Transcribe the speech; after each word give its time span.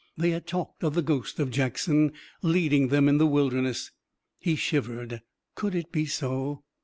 They 0.17 0.31
had 0.31 0.47
talked 0.47 0.83
of 0.83 0.95
the 0.95 1.03
ghost 1.03 1.39
of 1.39 1.51
Jackson 1.51 2.13
leading 2.41 2.87
them 2.87 3.07
in 3.07 3.19
the 3.19 3.27
Wilderness. 3.27 3.91
He 4.39 4.55
shivered. 4.55 5.21
Could 5.53 5.75
it 5.75 5.91
be 5.91 6.07
so? 6.07 6.63